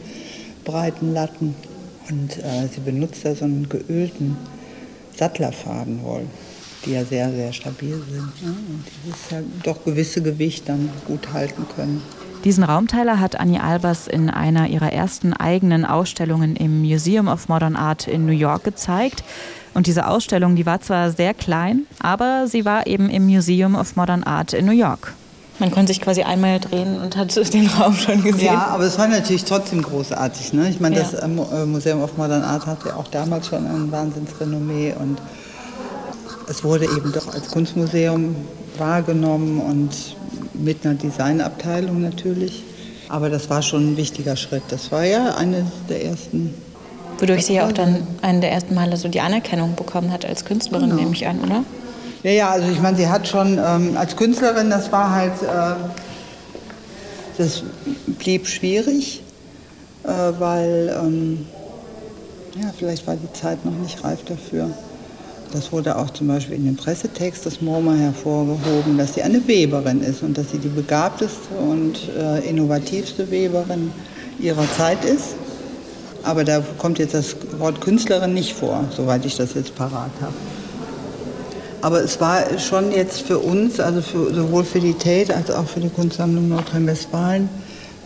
breiten 0.64 1.14
Latten. 1.14 1.56
Und 2.10 2.38
äh, 2.38 2.68
sie 2.74 2.82
benutzt 2.82 3.26
da 3.26 3.36
so 3.36 3.46
einen 3.46 3.68
geölten 3.68 4.38
Sattlerfadenwoll, 5.16 6.26
die 6.86 6.92
ja 6.92 7.04
sehr, 7.04 7.32
sehr 7.32 7.52
stabil 7.54 8.02
sind. 8.10 8.32
Ja? 8.42 8.50
Und 8.50 8.84
dieses 9.06 9.32
ja 9.32 9.42
doch 9.64 9.84
gewisse 9.84 10.22
Gewicht 10.22 10.70
dann 10.70 10.90
gut 11.06 11.34
halten 11.34 11.66
können. 11.76 12.02
Diesen 12.44 12.64
Raumteiler 12.64 13.20
hat 13.20 13.40
Annie 13.40 13.62
Albers 13.62 14.08
in 14.08 14.30
einer 14.30 14.68
ihrer 14.68 14.94
ersten 14.94 15.34
eigenen 15.34 15.86
Ausstellungen 15.86 16.56
im 16.56 16.82
Museum 16.82 17.28
of 17.28 17.50
Modern 17.50 17.76
Art 17.76 18.08
in 18.08 18.26
New 18.26 18.32
York 18.32 18.64
gezeigt. 18.64 19.24
Und 19.74 19.88
diese 19.88 20.08
Ausstellung, 20.08 20.56
die 20.56 20.66
war 20.66 20.82
zwar 20.82 21.12
sehr 21.12 21.34
klein, 21.34 21.86
aber 22.00 22.48
sie 22.48 22.66
war 22.66 22.88
eben 22.88 23.10
im 23.10 23.26
Museum 23.26 23.76
of 23.76 23.96
Modern 23.96 24.24
Art 24.24 24.54
in 24.54 24.66
New 24.66 24.72
York. 24.72 25.14
Man 25.60 25.72
konnte 25.72 25.88
sich 25.88 26.02
quasi 26.02 26.22
einmal 26.22 26.60
drehen 26.60 27.00
und 27.00 27.18
hat 27.18 27.36
den 27.54 27.68
Raum 27.68 27.96
schon 27.96 28.24
gesehen. 28.24 28.46
Ja, 28.46 28.68
aber 28.68 28.84
es 28.84 28.98
war 28.98 29.08
natürlich 29.08 29.44
trotzdem 29.44 29.82
großartig. 29.82 30.54
Ne? 30.54 30.70
Ich 30.70 30.80
meine, 30.80 30.96
ja. 30.98 31.04
das 31.04 31.14
äh, 31.16 31.26
äh, 31.26 31.66
Museum 31.66 32.02
of 32.02 32.18
Modern 32.18 32.44
Art 32.44 32.66
hatte 32.66 32.96
auch 32.96 33.08
damals 33.08 33.48
schon 33.48 33.66
ein 33.66 33.92
Wahnsinnsrenommee 33.92 34.94
und 35.00 35.20
es 36.48 36.64
wurde 36.64 36.86
eben 36.86 37.12
doch 37.12 37.34
als 37.34 37.50
Kunstmuseum 37.50 38.36
wahrgenommen 38.78 39.60
und 39.60 40.17
mit 40.60 40.86
einer 40.86 40.96
Designabteilung 40.96 42.02
natürlich. 42.02 42.64
Aber 43.10 43.30
das 43.30 43.50
war 43.50 43.62
schon 43.62 43.94
ein 43.94 43.98
wichtiger 43.98 44.36
Schritt. 44.36 44.64
Das 44.70 44.92
war 44.92 45.06
ja 45.06 45.36
eines 45.36 45.66
der 45.90 46.04
ersten. 46.04 46.54
Wodurch 47.20 47.46
sie 47.46 47.56
ja 47.56 47.68
auch 47.68 47.72
dann 47.72 48.06
einen 48.22 48.42
der 48.42 48.52
ersten 48.52 48.76
Male 48.76 48.98
so 48.98 49.08
die 49.08 49.22
Anerkennung 49.22 49.76
bekommen 49.76 50.12
hat 50.12 50.26
als 50.26 50.46
Künstlerin, 50.46 50.90
genau. 50.90 51.02
nehme 51.02 51.14
ich 51.14 51.26
an, 51.26 51.40
oder? 51.40 51.64
Ja, 52.24 52.32
ja, 52.32 52.50
also 52.50 52.70
ich 52.70 52.82
meine, 52.82 52.98
sie 52.98 53.08
hat 53.08 53.28
schon 53.28 53.60
ähm, 53.64 53.96
als 53.98 54.16
Künstlerin, 54.16 54.70
das 54.70 54.92
war 54.92 55.12
halt, 55.12 55.42
äh, 55.42 55.76
das 57.38 57.64
blieb 58.20 58.48
schwierig, 58.48 59.24
äh, 60.04 60.10
weil, 60.38 60.96
ähm, 61.02 61.46
ja, 62.60 62.72
vielleicht 62.78 63.08
war 63.08 63.16
die 63.16 63.32
Zeit 63.34 63.64
noch 63.66 63.74
nicht 63.74 64.04
reif 64.04 64.24
dafür. 64.26 64.70
Das 65.54 65.72
wurde 65.72 65.98
auch 65.98 66.10
zum 66.10 66.28
Beispiel 66.28 66.58
in 66.58 66.66
dem 66.66 66.76
Pressetext 66.76 67.46
des 67.46 67.62
MoMA 67.62 67.94
hervorgehoben, 67.94 68.98
dass 68.98 69.14
sie 69.14 69.22
eine 69.22 69.48
Weberin 69.48 70.02
ist 70.02 70.22
und 70.22 70.38
dass 70.38 70.52
sie 70.52 70.58
die 70.58 70.68
begabteste 70.68 71.56
und 71.56 71.98
äh, 72.18 72.48
innovativste 72.48 73.32
Weberin 73.32 73.92
ihrer 74.40 74.70
Zeit 74.76 75.04
ist. 75.06 75.36
Aber 76.24 76.44
da 76.44 76.62
kommt 76.78 77.00
jetzt 77.00 77.14
das 77.14 77.36
Wort 77.58 77.80
Künstlerin 77.80 78.34
nicht 78.34 78.54
vor, 78.54 78.84
soweit 78.96 79.26
ich 79.26 79.38
das 79.38 79.54
jetzt 79.54 79.76
parat 79.76 80.12
habe. 80.20 80.34
Aber 81.82 82.04
es 82.04 82.20
war 82.20 82.60
schon 82.60 82.92
jetzt 82.92 83.22
für 83.22 83.40
uns, 83.40 83.80
also 83.80 84.02
für, 84.02 84.34
sowohl 84.34 84.66
für 84.66 84.80
die 84.80 84.94
Tate 84.94 85.34
als 85.36 85.50
auch 85.52 85.68
für 85.68 85.80
die 85.80 85.90
Kunstsammlung 85.90 86.50
Nordrhein-Westfalen, 86.50 87.48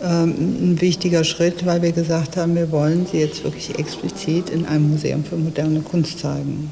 ähm, 0.02 0.30
ein 0.30 0.80
wichtiger 0.80 1.24
Schritt, 1.24 1.64
weil 1.66 1.82
wir 1.82 1.92
gesagt 1.92 2.36
haben, 2.36 2.54
wir 2.54 2.70
wollen 2.70 3.06
sie 3.10 3.18
jetzt 3.18 3.42
wirklich 3.44 3.76
explizit 3.78 4.50
in 4.50 4.66
einem 4.66 4.90
Museum 4.90 5.24
für 5.24 5.36
moderne 5.36 5.80
Kunst 5.80 6.18
zeigen. 6.18 6.70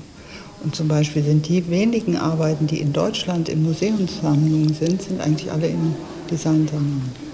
Und 0.63 0.77
zum 0.77 0.89
Beispiel 0.89 1.23
sind 1.23 1.49
die 1.49 1.69
wenigen 1.71 2.17
Arbeiten, 2.17 2.67
die 2.67 2.81
in 2.81 2.93
Deutschland 2.93 3.49
in 3.49 3.63
Museumssammlungen 3.63 4.75
sind, 4.75 5.01
sind 5.03 5.21
eigentlich 5.21 5.51
alle 5.51 5.69
in 5.69 5.95
Designsammlungen. 6.31 7.30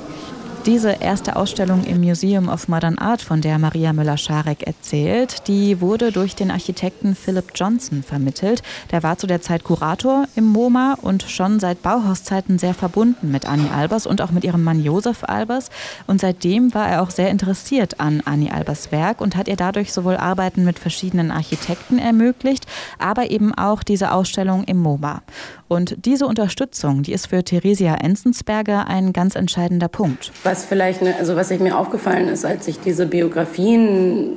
Diese 0.67 0.91
erste 0.99 1.37
Ausstellung 1.37 1.85
im 1.85 2.01
Museum 2.01 2.49
of 2.49 2.67
Modern 2.67 2.99
Art, 2.99 3.23
von 3.23 3.41
der 3.41 3.57
Maria 3.57 3.93
Müller-Scharek 3.93 4.65
erzählt, 4.65 5.47
die 5.47 5.81
wurde 5.81 6.11
durch 6.11 6.35
den 6.35 6.51
Architekten 6.51 7.15
Philip 7.15 7.53
Johnson 7.55 8.03
vermittelt. 8.03 8.65
Der 8.91 9.05
war 9.05 9.17
zu 9.17 9.29
der 9.29 9.41
Zeit 9.41 9.63
Kurator 9.63 10.27
im 10.35 10.47
MoMA 10.47 10.99
und 11.01 11.23
schon 11.23 11.61
seit 11.61 11.83
Bauhauszeiten 11.83 12.59
sehr 12.59 12.75
verbunden 12.75 13.31
mit 13.31 13.49
Annie 13.49 13.71
Albers 13.71 14.09
und 14.09 14.21
auch 14.21 14.33
mit 14.33 14.43
ihrem 14.43 14.65
Mann 14.65 14.83
Josef 14.83 15.23
Albers. 15.23 15.71
Und 16.09 16.21
seitdem 16.21 16.75
war 16.75 16.89
er 16.89 17.03
auch 17.03 17.11
sehr 17.11 17.31
interessiert 17.31 18.01
an 18.01 18.21
Annie 18.25 18.53
Albers 18.53 18.91
Werk 18.91 19.21
und 19.21 19.37
hat 19.37 19.47
ihr 19.47 19.55
dadurch 19.55 19.93
sowohl 19.93 20.17
Arbeiten 20.17 20.65
mit 20.65 20.81
verschiedenen 20.81 21.31
Architekten 21.31 22.01
ermöglicht, 22.01 22.67
aber 22.99 23.31
eben 23.31 23.55
auch 23.55 23.85
diese 23.85 24.11
Ausstellung 24.11 24.65
im 24.65 24.79
MoMA. 24.79 25.23
Und 25.69 26.07
diese 26.07 26.27
Unterstützung, 26.27 27.03
die 27.03 27.13
ist 27.13 27.27
für 27.27 27.43
Theresia 27.43 27.97
Enzensberger 27.97 28.87
ein 28.87 29.13
ganz 29.13 29.35
entscheidender 29.35 29.89
Punkt. 29.89 30.33
Was 30.45 30.65
vielleicht, 30.65 31.03
ne, 31.03 31.15
also 31.19 31.35
was 31.35 31.51
ich 31.51 31.61
mir 31.61 31.77
aufgefallen 31.77 32.29
ist, 32.29 32.45
als 32.45 32.69
ich 32.69 32.79
diese 32.79 33.07
Biografien 33.07 34.33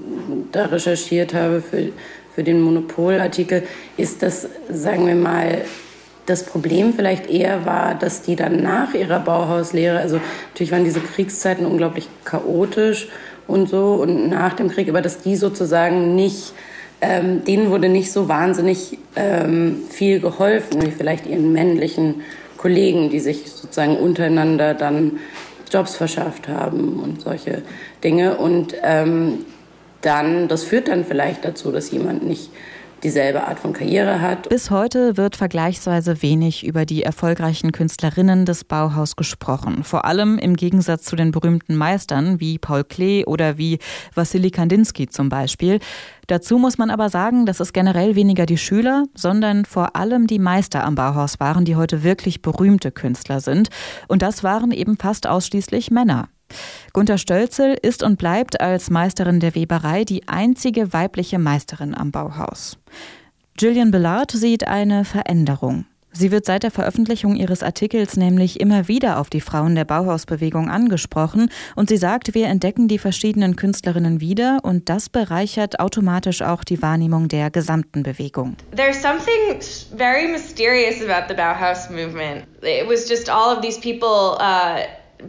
da 0.51 0.65
recherchiert 0.65 1.33
habe 1.33 1.61
für, 1.61 1.91
für 2.33 2.43
den 2.43 2.61
Monopolartikel, 2.61 3.63
ist, 3.97 4.23
dass, 4.23 4.47
sagen 4.69 5.05
wir 5.05 5.15
mal, 5.15 5.61
das 6.25 6.43
Problem 6.43 6.93
vielleicht 6.93 7.29
eher 7.29 7.65
war, 7.65 7.95
dass 7.95 8.21
die 8.21 8.35
dann 8.35 8.61
nach 8.61 8.93
ihrer 8.93 9.19
Bauhauslehre, 9.19 9.99
also 9.99 10.19
natürlich 10.49 10.71
waren 10.71 10.83
diese 10.83 10.99
Kriegszeiten 10.99 11.65
unglaublich 11.65 12.07
chaotisch 12.23 13.07
und 13.47 13.67
so 13.67 13.95
und 13.95 14.29
nach 14.29 14.53
dem 14.53 14.69
Krieg, 14.69 14.89
aber 14.89 15.01
dass 15.01 15.19
die 15.19 15.35
sozusagen 15.35 16.15
nicht 16.15 16.53
ähm, 17.01 17.43
denen 17.43 17.69
wurde 17.69 17.89
nicht 17.89 18.11
so 18.11 18.27
wahnsinnig 18.27 18.97
ähm, 19.15 19.83
viel 19.89 20.19
geholfen, 20.19 20.81
wie 20.81 20.91
vielleicht 20.91 21.25
ihren 21.25 21.51
männlichen 21.53 22.21
Kollegen, 22.57 23.09
die 23.09 23.19
sich 23.19 23.49
sozusagen 23.49 23.97
untereinander 23.97 24.73
dann 24.73 25.19
Jobs 25.71 25.95
verschafft 25.95 26.47
haben 26.47 26.99
und 26.99 27.21
solche 27.21 27.61
Dinge. 28.03 28.37
Und 28.37 28.75
ähm, 28.83 29.45
dann, 30.01 30.47
das 30.47 30.63
führt 30.63 30.87
dann 30.87 31.05
vielleicht 31.05 31.45
dazu, 31.45 31.71
dass 31.71 31.91
jemand 31.91 32.25
nicht 32.25 32.51
dieselbe 33.03 33.47
Art 33.47 33.59
von 33.59 33.73
Karriere 33.73 34.21
hat. 34.21 34.49
Bis 34.49 34.71
heute 34.71 35.17
wird 35.17 35.35
vergleichsweise 35.35 36.21
wenig 36.21 36.65
über 36.65 36.85
die 36.85 37.03
erfolgreichen 37.03 37.71
Künstlerinnen 37.71 38.45
des 38.45 38.63
Bauhaus 38.63 39.15
gesprochen. 39.15 39.83
Vor 39.83 40.05
allem 40.05 40.37
im 40.37 40.55
Gegensatz 40.55 41.03
zu 41.03 41.15
den 41.15 41.31
berühmten 41.31 41.75
Meistern 41.75 42.39
wie 42.39 42.57
Paul 42.57 42.83
Klee 42.83 43.25
oder 43.25 43.57
wie 43.57 43.79
Wassily 44.15 44.51
Kandinsky 44.51 45.07
zum 45.07 45.29
Beispiel. 45.29 45.79
Dazu 46.27 46.57
muss 46.57 46.77
man 46.77 46.91
aber 46.91 47.09
sagen, 47.09 47.45
dass 47.45 47.59
es 47.59 47.73
generell 47.73 48.15
weniger 48.15 48.45
die 48.45 48.57
Schüler, 48.57 49.05
sondern 49.15 49.65
vor 49.65 49.95
allem 49.95 50.27
die 50.27 50.39
Meister 50.39 50.83
am 50.83 50.95
Bauhaus 50.95 51.39
waren, 51.39 51.65
die 51.65 51.75
heute 51.75 52.03
wirklich 52.03 52.41
berühmte 52.41 52.91
Künstler 52.91 53.41
sind. 53.41 53.69
Und 54.07 54.21
das 54.21 54.43
waren 54.43 54.71
eben 54.71 54.97
fast 54.97 55.25
ausschließlich 55.25 55.89
Männer. 55.89 56.29
Gunter 56.93 57.17
Stölzel 57.17 57.77
ist 57.81 58.03
und 58.03 58.17
bleibt 58.17 58.61
als 58.61 58.89
Meisterin 58.89 59.39
der 59.39 59.55
Weberei 59.55 60.03
die 60.03 60.27
einzige 60.27 60.93
weibliche 60.93 61.39
Meisterin 61.39 61.95
am 61.95 62.11
Bauhaus. 62.11 62.77
Gillian 63.57 63.91
Bellard 63.91 64.31
sieht 64.31 64.67
eine 64.67 65.05
Veränderung. 65.05 65.85
Sie 66.11 66.31
wird 66.31 66.45
seit 66.45 66.63
der 66.63 66.71
Veröffentlichung 66.71 67.35
ihres 67.35 67.61
Artikels 67.61 68.17
nämlich 68.17 68.59
immer 68.59 68.87
wieder 68.87 69.19
auf 69.19 69.29
die 69.29 69.41
Frauen 69.41 69.75
der 69.75 69.85
Bauhausbewegung 69.85 70.69
angesprochen 70.69 71.51
und 71.75 71.89
sie 71.89 71.97
sagt, 71.97 72.33
wir 72.33 72.47
entdecken 72.47 72.87
die 72.87 72.97
verschiedenen 72.97 73.55
Künstlerinnen 73.55 74.19
wieder 74.19 74.59
und 74.63 74.89
das 74.89 75.09
bereichert 75.09 75.79
automatisch 75.79 76.41
auch 76.41 76.63
die 76.63 76.81
Wahrnehmung 76.81 77.27
der 77.27 77.51
gesamten 77.51 78.01
Bewegung. 78.01 78.57
There's 78.75 79.01
something 79.01 79.59
very 79.95 80.27
mysterious 80.27 81.01
about 81.01 81.27
the 81.29 81.35
Bauhaus 81.35 81.89
movement. 81.91 82.45
It 82.63 82.87
was 82.87 83.07
just 83.07 83.29
all 83.29 83.55
of 83.55 83.61
these 83.61 83.79
people 83.79 84.35
uh 84.39 84.79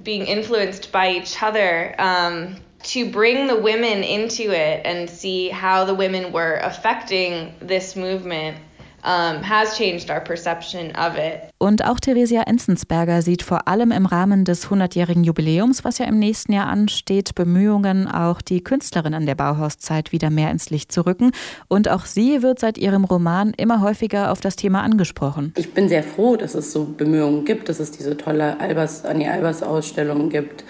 being 0.03 0.27
influenced 0.27 0.93
by 0.93 1.13
each 1.13 1.43
other 1.43 1.95
um, 2.01 2.57
to 2.83 3.11
bring 3.11 3.47
the 3.47 3.57
women 3.57 4.03
into 4.03 4.51
it 4.53 4.83
and 4.85 5.11
see 5.11 5.49
how 5.49 5.85
the 5.85 5.95
women 5.95 6.33
were 6.33 6.55
affecting 6.63 7.55
this 7.61 7.97
movement 7.97 8.57
um, 9.05 9.43
has 9.43 9.77
changed 9.77 10.11
our 10.11 10.21
perception 10.21 10.91
of 10.97 11.17
it. 11.17 11.51
Und 11.59 11.85
auch 11.85 12.01
Theresia 12.01 12.43
Enzensberger 12.43 13.23
sieht 13.23 13.43
vor 13.43 13.69
allem 13.69 13.93
im 13.93 14.07
Rahmen 14.07 14.45
des 14.45 14.69
100-jährigen 14.69 15.25
Jubiläums, 15.25 15.85
was 15.85 15.99
ja 15.99 16.07
im 16.07 16.19
nächsten 16.19 16.53
Jahr 16.53 16.67
ansteht, 16.67 17.35
Bemühungen, 17.35 18.09
auch 18.09 18.41
die 18.41 18.63
Künstlerinnen 18.63 19.27
der 19.27 19.35
Bauhauszeit 19.35 20.13
wieder 20.13 20.31
mehr 20.31 20.51
ins 20.51 20.71
Licht 20.71 20.93
zu 20.93 21.05
rücken. 21.05 21.33
Und 21.69 21.89
auch 21.89 22.07
sie 22.07 22.43
wird 22.43 22.59
seit 22.59 22.79
ihrem 22.79 23.05
Roman 23.05 23.53
immer 23.57 23.81
häufiger 23.83 24.33
auf 24.33 24.41
das 24.41 24.57
Thema 24.57 24.83
angesprochen. 24.83 25.53
Ich 25.57 25.75
bin 25.75 25.89
sehr 25.89 26.03
froh, 26.03 26.37
dass 26.37 26.55
es 26.55 26.73
so 26.73 26.85
Bemühungen 26.85 27.45
gibt, 27.45 27.69
dass 27.69 27.81
es 27.81 27.91
diese 27.91 28.17
tolle 28.17 28.59
Albers, 28.61 29.05
Annie 29.05 29.31
Albers 29.31 29.63
Ausstellung 29.63 30.31
gibt. 30.31 30.65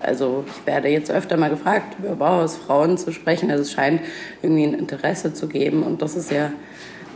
Also 0.00 0.44
ich 0.46 0.66
werde 0.66 0.88
jetzt 0.88 1.10
öfter 1.10 1.36
mal 1.36 1.50
gefragt, 1.50 1.96
über 1.98 2.14
Bauhausfrauen 2.16 2.98
zu 2.98 3.12
sprechen. 3.12 3.50
Also 3.50 3.62
es 3.62 3.72
scheint 3.72 4.00
irgendwie 4.42 4.64
ein 4.64 4.74
Interesse 4.74 5.32
zu 5.32 5.48
geben 5.48 5.82
und 5.82 6.02
das 6.02 6.16
ist 6.16 6.30
ja 6.30 6.52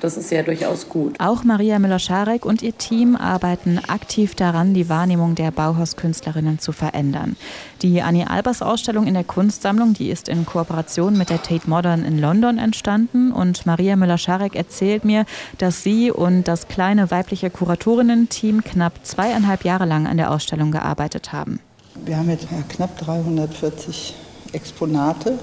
das 0.00 0.16
ist 0.16 0.30
ja 0.30 0.42
durchaus 0.42 0.88
gut. 0.88 1.20
Auch 1.20 1.44
Maria 1.44 1.78
Müller-Scharek 1.78 2.44
und 2.44 2.62
ihr 2.62 2.76
Team 2.76 3.16
arbeiten 3.16 3.80
aktiv 3.88 4.34
daran, 4.34 4.74
die 4.74 4.88
Wahrnehmung 4.88 5.34
der 5.34 5.50
Bauhauskünstlerinnen 5.50 6.58
zu 6.58 6.72
verändern. 6.72 7.36
Die 7.82 8.02
Annie 8.02 8.28
Albers 8.28 8.62
Ausstellung 8.62 9.06
in 9.06 9.14
der 9.14 9.24
Kunstsammlung, 9.24 9.94
die 9.94 10.10
ist 10.10 10.28
in 10.28 10.46
Kooperation 10.46 11.16
mit 11.16 11.30
der 11.30 11.42
Tate 11.42 11.68
Modern 11.68 12.04
in 12.04 12.18
London 12.18 12.58
entstanden 12.58 13.32
und 13.32 13.66
Maria 13.66 13.96
Müller-Scharek 13.96 14.56
erzählt 14.56 15.04
mir, 15.04 15.24
dass 15.58 15.82
sie 15.82 16.10
und 16.10 16.44
das 16.44 16.68
kleine 16.68 17.10
weibliche 17.10 17.50
Kuratorinnen-Team 17.50 18.64
knapp 18.64 19.04
zweieinhalb 19.04 19.64
Jahre 19.64 19.84
lang 19.84 20.06
an 20.06 20.16
der 20.16 20.30
Ausstellung 20.30 20.70
gearbeitet 20.70 21.32
haben. 21.32 21.60
Wir 22.04 22.16
haben 22.16 22.30
jetzt 22.30 22.48
knapp 22.68 22.98
340 22.98 24.14
Exponate 24.52 25.38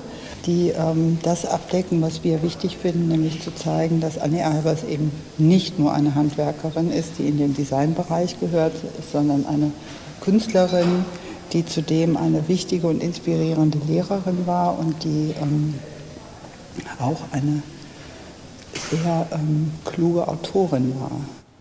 die 0.46 0.70
ähm, 0.70 1.20
das 1.24 1.46
abdecken, 1.46 2.02
was 2.02 2.24
wir 2.24 2.44
wichtig 2.44 2.78
finden, 2.78 3.08
nämlich 3.08 3.42
zu 3.42 3.54
zeigen, 3.54 4.00
dass 4.00 4.18
Annie 4.18 4.46
Albers 4.46 4.84
eben 4.84 5.12
nicht 5.38 5.80
nur 5.80 5.94
eine 5.94 6.16
Handwerkerin 6.16 6.92
ist, 6.92 7.14
die 7.18 7.28
in 7.28 7.38
den 7.38 7.54
Designbereich 7.54 8.40
gehört, 8.40 8.74
sondern 9.12 9.46
eine 9.46 9.72
Künstlerin, 10.22 11.06
die 11.54 11.66
zudem 11.66 12.18
eine 12.18 12.48
wichtige 12.48 12.88
und 12.88 13.02
inspirierende 13.02 13.80
Lehrerin 13.88 14.46
war 14.46 14.78
und 14.78 15.04
die 15.04 15.34
ähm, 15.42 15.74
auch 17.00 17.22
eine 17.32 17.62
sehr 18.92 19.28
ähm, 19.32 19.72
kluge 19.86 20.28
Autorin 20.28 20.94
war. 21.00 21.12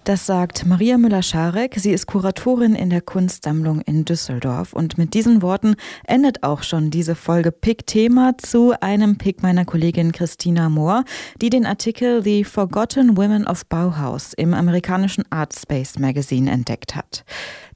Das 0.06 0.25
sagt 0.25 0.64
Maria 0.64 0.98
Müller-Scharek. 0.98 1.75
Sie 1.78 1.90
ist 1.90 2.06
Kuratorin 2.06 2.76
in 2.76 2.90
der 2.90 3.00
Kunstsammlung 3.00 3.80
in 3.80 4.04
Düsseldorf. 4.04 4.72
Und 4.72 4.98
mit 4.98 5.14
diesen 5.14 5.42
Worten 5.42 5.75
endet 6.04 6.44
auch 6.44 6.62
schon 6.62 6.92
diese 6.92 7.16
Folge 7.16 7.50
Pick-Thema 7.50 8.38
zu 8.38 8.72
einem 8.80 9.18
Pick 9.18 9.42
meiner 9.42 9.64
Kollegin 9.64 10.12
Christina 10.12 10.68
Mohr, 10.68 11.02
die 11.42 11.50
den 11.50 11.66
Artikel 11.66 12.22
The 12.22 12.44
Forgotten 12.44 13.16
Women 13.16 13.48
of 13.48 13.66
Bauhaus 13.66 14.32
im 14.32 14.54
amerikanischen 14.54 15.25
Art 15.32 15.52
Space 15.58 15.98
Magazine 15.98 16.52
entdeckt 16.52 16.94
hat. 16.94 17.25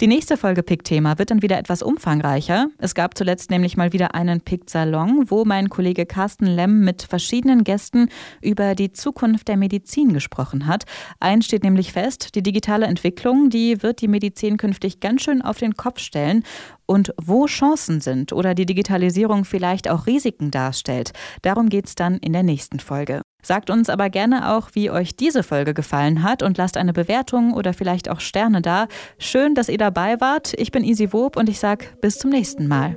Die 0.01 0.07
nächste 0.07 0.37
Folge 0.37 0.63
Pick-Thema 0.63 1.19
wird 1.19 1.31
dann 1.31 1.43
wieder 1.43 1.59
etwas 1.59 1.83
umfangreicher. 1.83 2.69
Es 2.79 2.95
gab 2.95 3.17
zuletzt 3.17 3.51
nämlich 3.51 3.77
mal 3.77 3.93
wieder 3.93 4.15
einen 4.15 4.41
Pick-Salon, 4.41 5.31
wo 5.31 5.45
mein 5.45 5.69
Kollege 5.69 6.07
Carsten 6.07 6.47
Lemm 6.47 6.81
mit 6.81 7.03
verschiedenen 7.03 7.65
Gästen 7.65 8.09
über 8.41 8.75
die 8.75 8.93
Zukunft 8.93 9.49
der 9.49 9.57
Medizin 9.57 10.13
gesprochen 10.13 10.67
hat. 10.67 10.85
Eins 11.19 11.45
steht 11.45 11.65
nämlich 11.65 11.93
fest, 11.93 12.11
fest, 12.11 12.35
die 12.35 12.43
digitale 12.43 12.87
Entwicklung, 12.87 13.51
die 13.51 13.83
wird 13.83 14.01
die 14.01 14.09
Medizin 14.09 14.57
künftig 14.57 15.01
ganz 15.01 15.23
schön 15.23 15.43
auf 15.43 15.59
den 15.59 15.77
Kopf 15.77 16.01
stellen. 16.01 16.45
Und 16.91 17.15
wo 17.23 17.47
Chancen 17.47 18.01
sind 18.01 18.33
oder 18.33 18.53
die 18.53 18.67
Digitalisierung 18.67 19.45
vielleicht 19.45 19.89
auch 19.89 20.09
Risiken 20.09 20.51
darstellt, 20.51 21.13
darum 21.43 21.69
geht 21.69 21.87
es 21.87 21.95
dann 21.95 22.19
in 22.19 22.33
der 22.33 22.43
nächsten 22.43 22.81
Folge. 22.81 23.23
Sagt 23.45 23.71
uns 23.71 23.89
aber 23.89 24.11
gerne 24.11 24.53
auch, 24.57 24.71
wie 24.73 24.91
euch 24.91 25.15
diese 25.15 25.45
Folge 25.45 25.73
gefallen 25.73 26.25
hat 26.25 26.43
und 26.43 26.59
lasst 26.59 26.77
eine 26.77 26.93
Bewertung 26.93 27.55
oder 27.55 27.75
vielleicht 27.75 28.09
auch 28.09 28.19
Sterne 28.19 28.61
da. 28.61 28.89
Schön, 29.21 29.55
dass 29.55 29.69
ihr 29.69 29.79
dabei 29.79 30.21
wart. 30.21 30.53
Ich 30.59 30.73
bin 30.73 30.83
Easy 30.83 31.13
Wob 31.13 31.37
und 31.37 31.49
ich 31.49 31.61
sage 31.61 31.87
bis 32.01 32.19
zum 32.19 32.31
nächsten 32.31 32.67
Mal. 32.67 32.97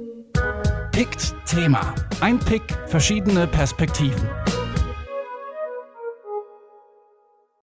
Pickt 0.91 1.35
Thema. 1.45 1.93
Ein 2.19 2.39
Pick, 2.39 2.63
verschiedene 2.87 3.45
Perspektiven. 3.45 4.27